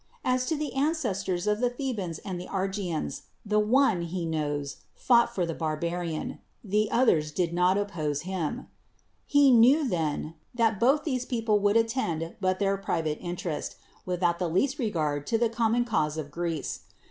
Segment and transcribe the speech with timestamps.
[0.25, 5.35] As to the ancestors of the Thebans and the Argians, the one, he knows, fought
[5.35, 8.65] foi' the barbarian: the others did not oppose him.
[9.31, 11.77] Tie kn^'w, then, that both these 113 THE WORLD'S FAMOUS ORATIONS people would
[12.25, 16.79] attend but their private interest, without the least regard to the common cause of Greece.